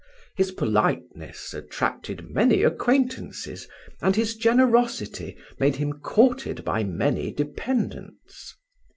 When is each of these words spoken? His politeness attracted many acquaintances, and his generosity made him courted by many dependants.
His 0.35 0.51
politeness 0.51 1.53
attracted 1.53 2.27
many 2.31 2.63
acquaintances, 2.63 3.67
and 4.01 4.15
his 4.15 4.33
generosity 4.35 5.37
made 5.59 5.75
him 5.75 5.93
courted 5.93 6.65
by 6.65 6.83
many 6.83 7.31
dependants. 7.31 8.55